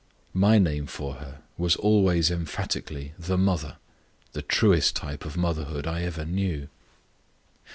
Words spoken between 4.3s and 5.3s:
the truest type